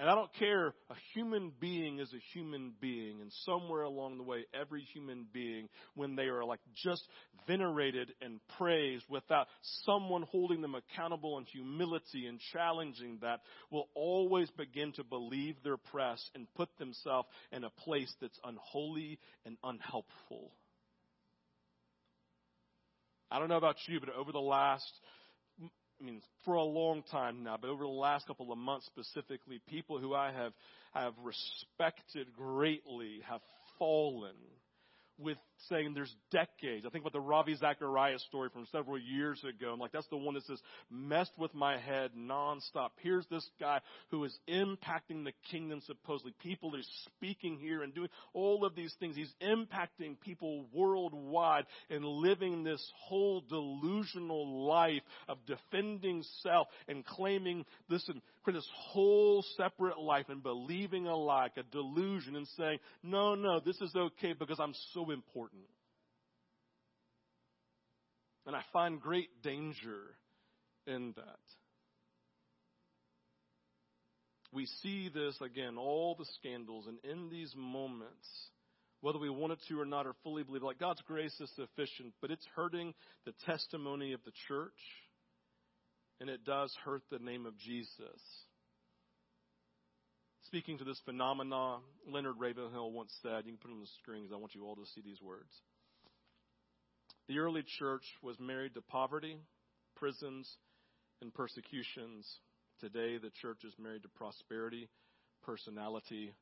[0.02, 3.20] And I don't care, a human being is a human being.
[3.20, 7.04] And somewhere along the way, every human being, when they are like just
[7.46, 9.46] venerated and praised without
[9.84, 15.76] someone holding them accountable in humility and challenging that, will always begin to believe their
[15.76, 20.50] press and put themselves in a place that's unholy and unhelpful.
[23.30, 24.92] I don't know about you, but over the last
[26.02, 29.60] I mean, for a long time now, but over the last couple of months specifically,
[29.68, 30.52] people who I have,
[30.94, 33.40] have respected greatly have
[33.78, 34.34] fallen
[35.18, 36.86] with saying there's decades.
[36.86, 39.72] I think about the Ravi Zacharias story from several years ago.
[39.72, 42.90] I'm like, that's the one that says messed with my head nonstop.
[43.00, 46.34] Here's this guy who is impacting the kingdom supposedly.
[46.40, 49.16] People are speaking here and doing all of these things.
[49.16, 57.64] He's impacting people worldwide and living this whole delusional life of defending self and claiming,
[57.88, 63.34] listen, for this whole separate life and believing a lie, a delusion and saying, no,
[63.34, 65.51] no, this is okay because I'm so important.
[68.46, 70.00] And I find great danger
[70.86, 71.38] in that.
[74.52, 78.28] We see this again, all the scandals, and in these moments,
[79.00, 82.12] whether we want it to or not, or fully believe, like God's grace is sufficient,
[82.20, 84.72] but it's hurting the testimony of the church,
[86.20, 88.20] and it does hurt the name of Jesus.
[90.52, 94.32] Speaking to this phenomenon, Leonard Ravenhill once said, you can put on the screen screens,
[94.34, 95.48] I want you all to see these words.
[97.26, 99.38] The early church was married to poverty,
[99.96, 100.46] prisons,
[101.22, 102.28] and persecutions.
[102.80, 104.90] Today, the church is married to prosperity,
[105.42, 106.34] personality,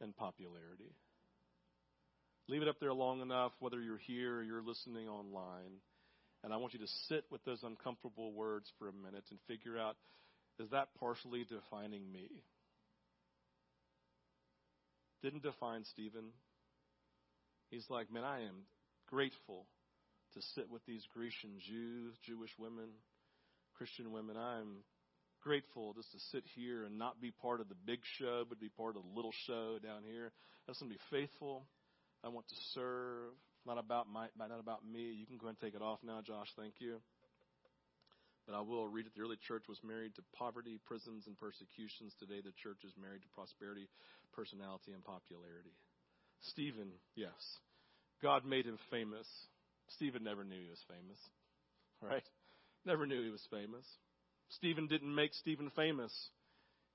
[0.00, 0.96] and popularity.
[2.48, 5.82] Leave it up there long enough, whether you're here or you're listening online.
[6.42, 9.78] And I want you to sit with those uncomfortable words for a minute and figure
[9.78, 9.96] out
[10.58, 12.42] is that partially defining me?
[15.22, 16.32] Didn't define Stephen.
[17.70, 18.66] He's like, man, I am
[19.08, 19.66] grateful
[20.34, 22.88] to sit with these Grecian Jews, Jewish women,
[23.76, 24.36] Christian women.
[24.36, 24.84] I'm
[25.42, 28.68] grateful just to sit here and not be part of the big show, but be
[28.68, 30.32] part of the little show down here.
[30.66, 31.66] I just want to be faithful.
[32.24, 33.32] I want to serve.
[33.66, 35.12] Not about my, not about me.
[35.18, 36.48] You can go and take it off now, Josh.
[36.56, 37.00] Thank you.
[38.46, 39.12] But I will read it.
[39.14, 42.14] The early church was married to poverty, prisons, and persecutions.
[42.18, 43.88] Today, the church is married to prosperity,
[44.32, 45.76] personality, and popularity.
[46.50, 47.36] Stephen, yes.
[48.22, 49.26] God made him famous
[49.96, 51.18] Stephen never knew he was famous,
[52.02, 52.22] right?
[52.84, 53.84] Never knew he was famous.
[54.50, 56.12] Stephen didn't make Stephen famous.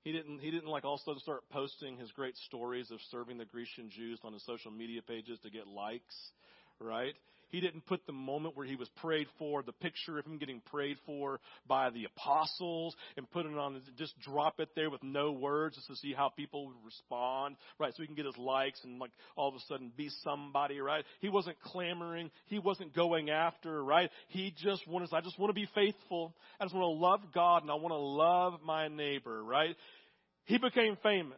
[0.02, 2.98] He didn't, he didn't like all of a sudden start posting his great stories of
[3.10, 6.14] serving the Grecian Jews on his social media pages to get likes,
[6.80, 7.14] right?
[7.48, 10.60] He didn't put the moment where he was prayed for, the picture of him getting
[10.60, 15.32] prayed for by the apostles, and put it on, just drop it there with no
[15.32, 17.94] words just to see how people would respond, right?
[17.96, 21.04] So he can get his likes and like all of a sudden be somebody, right?
[21.20, 22.30] He wasn't clamoring.
[22.46, 24.10] He wasn't going after, right?
[24.28, 26.34] He just wanted, I just want to be faithful.
[26.60, 29.76] I just want to love God and I want to love my neighbor, right?
[30.44, 31.36] He became famous.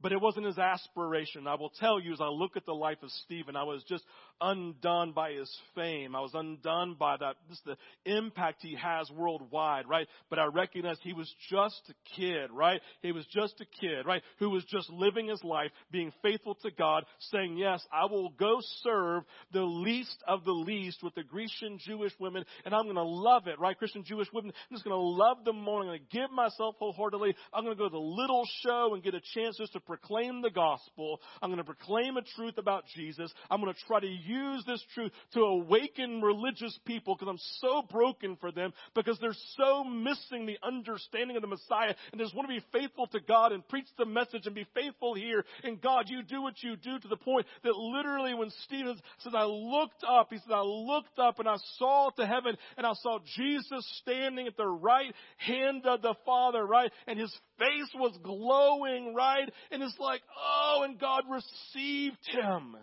[0.00, 1.48] But it wasn't his aspiration.
[1.48, 4.04] I will tell you, as I look at the life of Stephen, I was just
[4.40, 6.14] undone by his fame.
[6.14, 10.06] I was undone by that, just the impact he has worldwide, right?
[10.30, 12.80] But I recognized he was just a kid, right?
[13.02, 14.22] He was just a kid, right?
[14.38, 18.58] Who was just living his life, being faithful to God, saying, yes, I will go
[18.82, 23.02] serve the least of the least with the Grecian Jewish women, and I'm going to
[23.02, 23.78] love it, right?
[23.78, 25.80] Grecian Jewish women, I'm just going to love them more.
[25.80, 27.34] I'm going to give myself wholeheartedly.
[27.52, 30.42] I'm going to go to the little show and get a chance just to proclaim
[30.42, 31.20] the gospel.
[31.42, 33.32] I'm going to proclaim a truth about Jesus.
[33.50, 37.82] I'm going to try to use this truth to awaken religious people because I'm so
[37.90, 42.34] broken for them because they're so missing the understanding of the Messiah and they just
[42.34, 45.44] want to be faithful to God and preach the message and be faithful here.
[45.64, 49.32] And God, you do what you do to the point that literally when Stephen says,
[49.34, 52.92] I looked up, he said, I looked up and I saw to heaven and I
[52.94, 56.90] saw Jesus standing at the right hand of the Father, right?
[57.06, 59.48] And his face was glowing, right?
[59.70, 62.76] And it's like, oh, and God received him.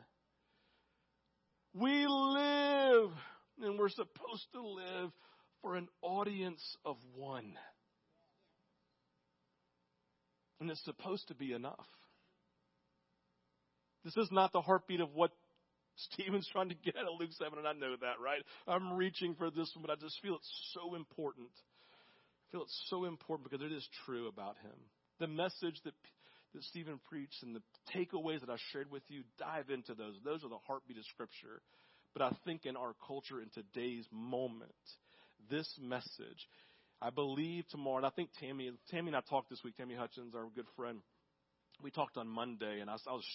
[1.77, 3.11] We live,
[3.61, 5.11] and we're supposed to live
[5.61, 7.53] for an audience of one.
[10.61, 11.85] And it's supposed to be enough.
[14.05, 15.31] This is not the heartbeat of what
[16.13, 18.41] Stephen's trying to get at Luke 7, and I know that, right?
[18.67, 21.49] I'm reaching for this one, but I just feel it's so important.
[21.51, 24.79] I feel it's so important because it is true about him.
[25.19, 25.93] The message that
[26.55, 27.61] that Stephen preached and the
[27.93, 30.15] takeaways that I shared with you, dive into those.
[30.23, 31.61] Those are the heartbeat of Scripture.
[32.13, 34.71] But I think in our culture, in today's moment,
[35.49, 36.47] this message,
[37.01, 39.75] I believe tomorrow, and I think Tammy, Tammy and I talked this week.
[39.75, 40.99] Tammy Hutchins, our good friend,
[41.83, 43.25] we talked on Monday, and I, I was,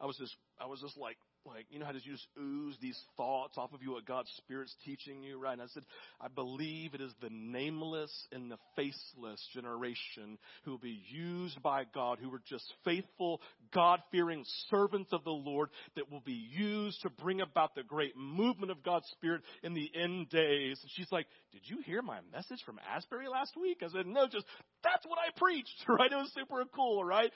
[0.00, 2.76] I was just, I was just like like, you know how does you just ooze
[2.80, 5.54] these thoughts off of you, what God's Spirit's teaching you, right?
[5.54, 5.84] And I said,
[6.20, 11.84] I believe it is the nameless and the faceless generation who will be used by
[11.94, 13.40] God, who are just faithful,
[13.72, 18.70] God-fearing servants of the Lord that will be used to bring about the great movement
[18.70, 20.78] of God's Spirit in the end days.
[20.82, 23.78] And she's like, did you hear my message from Asbury last week?
[23.82, 24.46] I said, no, just,
[24.84, 26.12] that's what I preached, right?
[26.12, 27.30] It was super cool, right?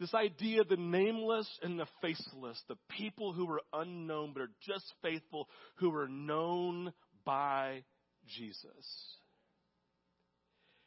[0.00, 4.90] This idea, the nameless and the faceless, the people who are unknown but are just
[5.02, 6.94] faithful, who are known
[7.26, 7.84] by
[8.26, 8.86] Jesus.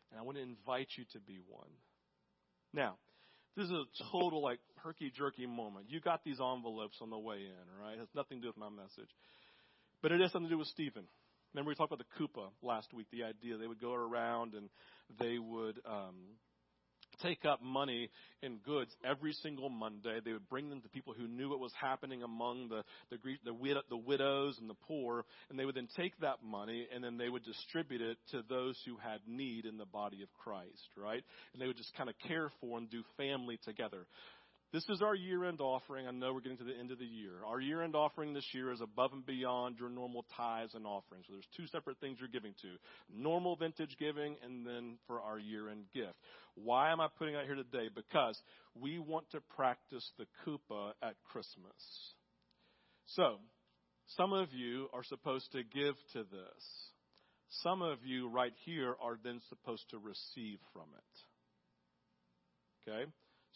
[0.10, 1.70] And I want to invite you to be one.
[2.74, 2.96] Now,
[3.56, 5.86] this is a total like herky jerky moment.
[5.90, 7.94] You got these envelopes on the way in, right?
[7.94, 9.10] It has nothing to do with my message.
[10.02, 11.04] But it has something to do with Stephen.
[11.54, 14.70] Remember we talked about the Kupa last week, the idea they would go around and
[15.20, 16.16] they would um,
[17.24, 18.10] take up money
[18.42, 20.20] in goods every single Monday.
[20.24, 23.82] They would bring them to people who knew what was happening among the, the, the,
[23.90, 27.30] the widows and the poor, and they would then take that money and then they
[27.30, 31.24] would distribute it to those who had need in the body of Christ, right?
[31.54, 34.06] And they would just kind of care for and do family together.
[34.74, 36.08] This is our year end offering.
[36.08, 37.34] I know we're getting to the end of the year.
[37.46, 41.26] Our year end offering this year is above and beyond your normal tithes and offerings.
[41.28, 42.70] So there's two separate things you're giving to
[43.16, 46.16] normal vintage giving and then for our year end gift.
[46.56, 47.90] Why am I putting out here today?
[47.94, 48.36] Because
[48.74, 52.16] we want to practice the kupa at Christmas.
[53.06, 53.38] So,
[54.18, 56.64] some of you are supposed to give to this.
[57.62, 62.90] Some of you right here are then supposed to receive from it.
[62.90, 63.12] Okay?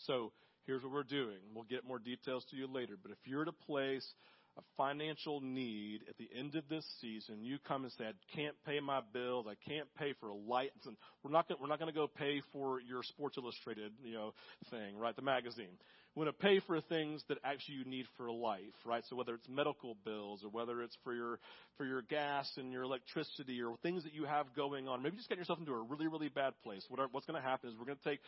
[0.06, 0.32] So,
[0.68, 1.38] here's what we're doing.
[1.56, 2.94] We'll get more details to you later.
[3.02, 4.06] But if you're at a place
[4.58, 8.56] a financial need at the end of this season, you come and say, I can't
[8.66, 10.72] pay my bills, I can't pay for a light.
[10.86, 14.14] And we're not gonna, we're not going to go pay for your Sports Illustrated, you
[14.14, 14.34] know,
[14.70, 15.16] thing, right?
[15.16, 15.78] The magazine.
[16.16, 19.04] We're going to pay for things that actually you need for life, right?
[19.08, 21.38] So whether it's medical bills or whether it's for your
[21.78, 25.30] for your gas and your electricity or things that you have going on, maybe just
[25.30, 26.84] get yourself into a really really bad place.
[26.90, 28.22] What are, what's going to happen is we're going to take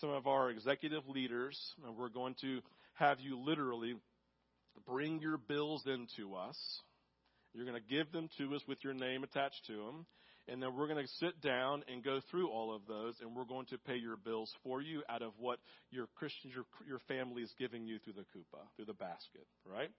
[0.00, 2.60] some of our executive leaders, and we're going to
[2.94, 3.94] have you literally
[4.86, 6.56] bring your bills into us.
[7.52, 10.06] You're going to give them to us with your name attached to them.
[10.48, 13.44] And then we're going to sit down and go through all of those, and we're
[13.44, 15.58] going to pay your bills for you out of what
[15.90, 19.90] your Christians, your, your family is giving you through the kupa, through the basket, right?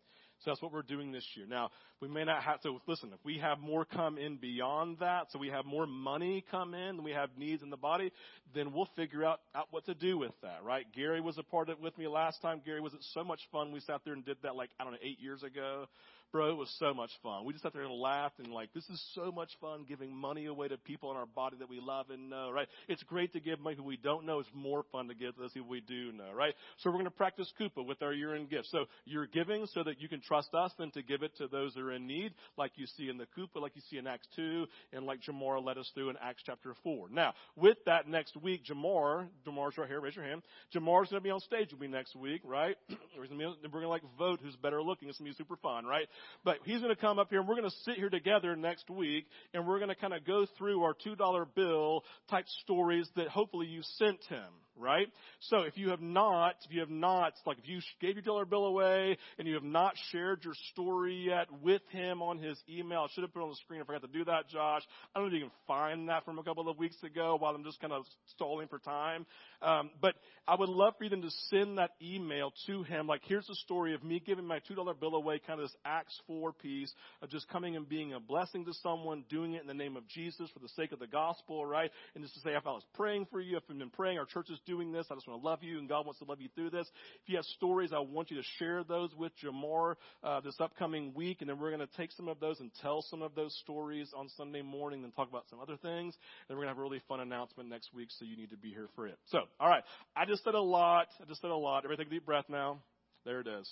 [0.43, 1.45] So that's what we're doing this year.
[1.47, 5.27] Now, we may not have to, listen, if we have more come in beyond that,
[5.31, 8.11] so we have more money come in, we have needs in the body,
[8.53, 10.85] then we'll figure out, out what to do with that, right?
[10.95, 12.61] Gary was a part of it with me last time.
[12.63, 13.71] Gary, was it so much fun?
[13.71, 15.87] We sat there and did that like, I don't know, eight years ago.
[16.33, 17.45] Bro, it was so much fun.
[17.45, 20.47] We just sat there and laughed and like, this is so much fun giving money
[20.47, 22.67] away to people in our body that we love and know, right?
[22.89, 24.39] It's great to give money to we don't know.
[24.39, 26.53] It's more fun to give to those people we do know, right?
[26.79, 28.69] So we're going to practice Kupa with our year-end gifts.
[28.71, 31.73] So you're giving so that you can trust us then to give it to those
[31.73, 34.27] that are in need, like you see in the Kupa, like you see in Acts
[34.35, 37.07] 2, and like Jamar led us through in Acts chapter 4.
[37.11, 40.41] Now, with that next week, Jamar, Jamar's right here, raise your hand.
[40.75, 42.75] Jamar's going to be on stage with me next week, right?
[43.17, 45.09] we're going to like vote who's better looking.
[45.09, 46.07] It's going to be super fun, right?
[46.43, 48.89] But he's going to come up here and we're going to sit here together next
[48.89, 53.27] week and we're going to kind of go through our $2 bill type stories that
[53.27, 54.47] hopefully you sent him
[54.77, 55.07] right?
[55.41, 58.45] So if you have not, if you have not, like if you gave your dollar
[58.45, 63.01] bill away and you have not shared your story yet with him on his email,
[63.01, 63.81] I should have put it on the screen.
[63.81, 64.83] I forgot to do that, Josh.
[65.15, 67.53] I don't know if you can find that from a couple of weeks ago while
[67.55, 68.05] I'm just kind of
[68.35, 69.25] stalling for time.
[69.61, 70.15] Um, but
[70.47, 73.07] I would love for you then to send that email to him.
[73.07, 76.19] Like, here's the story of me giving my $2 bill away, kind of this Acts
[76.27, 79.73] 4 piece of just coming and being a blessing to someone, doing it in the
[79.73, 81.91] name of Jesus for the sake of the gospel, right?
[82.15, 84.25] And just to say, if I was praying for you, if I've been praying, our
[84.25, 85.07] church is doing this.
[85.09, 86.87] I just want to love you, and God wants to love you through this.
[87.23, 91.13] If you have stories, I want you to share those with Jamar uh, this upcoming
[91.15, 93.57] week, and then we're going to take some of those and tell some of those
[93.63, 96.15] stories on Sunday morning, and talk about some other things.
[96.47, 98.57] And we're going to have a really fun announcement next week, so you need to
[98.57, 99.17] be here for it.
[99.27, 99.83] So, all right,
[100.15, 101.07] I just said a lot.
[101.21, 101.85] I just said a lot.
[101.85, 102.79] Everybody take a deep breath now.
[103.25, 103.71] There it is.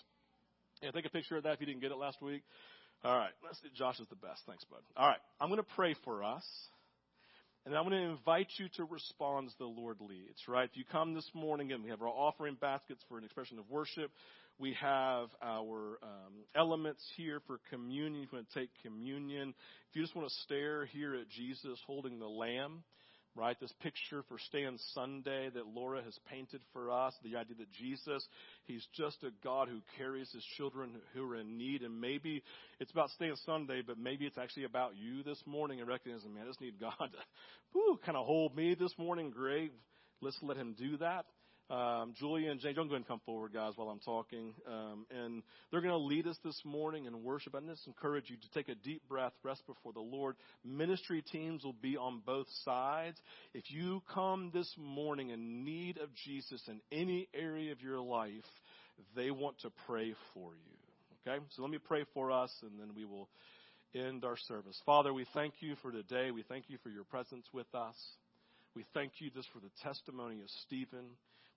[0.81, 2.43] Yeah, take a picture of that if you didn't get it last week.
[3.03, 3.61] All right, let's.
[3.77, 4.41] Josh is the best.
[4.47, 4.79] Thanks, bud.
[4.97, 6.43] All right, I'm going to pray for us.
[7.66, 10.70] And I'm going to invite you to respond as the Lord leads, right?
[10.70, 13.68] If you come this morning and we have our offering baskets for an expression of
[13.72, 14.11] worship,
[14.59, 18.22] we have our um, elements here for communion.
[18.22, 19.55] If you want to take communion,
[19.89, 22.84] if you just want to stare here at Jesus holding the lamb,
[23.36, 23.59] right?
[23.59, 28.25] This picture for Stand Sunday that Laura has painted for us, the idea that Jesus,
[28.65, 31.81] He's just a God who carries His children who are in need.
[31.81, 32.43] And maybe
[32.79, 36.43] it's about Stand Sunday, but maybe it's actually about you this morning and recognizing, man,
[36.43, 39.31] I just need God to kind of hold me this morning.
[39.31, 39.73] Great.
[40.21, 41.25] Let's let Him do that.
[41.68, 44.53] Um, Julia and Jane, don't go and come forward, guys, while I'm talking.
[44.68, 45.41] Um, and
[45.72, 47.55] they're going to lead us this morning in worship.
[47.55, 50.36] I just encourage you to take a deep breath, rest before the Lord.
[50.63, 53.18] Ministry teams will be on both sides.
[53.55, 58.32] If you come this morning in need of Jesus in any area of your life,
[59.16, 61.28] they want to pray for you.
[61.28, 61.43] Okay?
[61.55, 63.28] So let me pray for us, and then we will
[63.95, 64.80] end our service.
[64.86, 66.30] Father, we thank you for today.
[66.30, 67.95] We thank you for your presence with us.
[68.76, 71.05] We thank you just for the testimony of Stephen.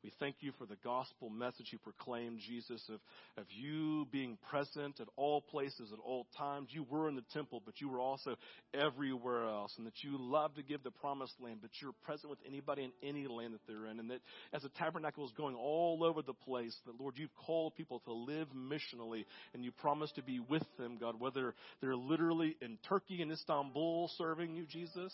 [0.04, 3.00] We thank you for the gospel message you proclaimed, Jesus, of,
[3.36, 6.68] of you being present at all places at all times.
[6.70, 8.36] You were in the temple, but you were also
[8.72, 12.38] everywhere else, and that you love to give the promised land, but you're present with
[12.46, 13.98] anybody in any land that they're in.
[13.98, 14.20] And that
[14.52, 18.12] as the tabernacle is going all over the place, that Lord, you've called people to
[18.12, 23.20] live missionally, and you promise to be with them, God, whether they're literally in Turkey
[23.20, 25.12] and Istanbul serving you, Jesus,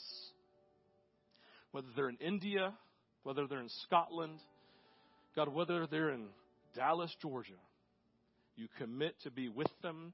[1.71, 2.75] whether they're in India,
[3.23, 4.39] whether they're in Scotland,
[5.37, 6.27] God, whether they're in
[6.75, 7.53] Dallas, Georgia,
[8.57, 10.13] you commit to be with them,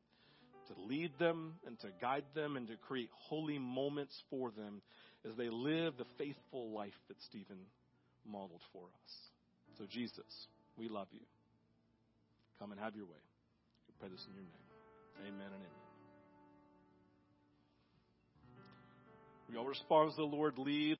[0.68, 4.80] to lead them, and to guide them, and to create holy moments for them
[5.28, 7.58] as they live the faithful life that Stephen
[8.26, 9.12] modeled for us.
[9.78, 10.46] So, Jesus,
[10.76, 11.20] we love you.
[12.58, 13.22] Come and have your way.
[13.88, 15.34] We pray this in your name.
[15.34, 15.80] Amen and amen.
[19.50, 20.88] We all respond as the Lord leads.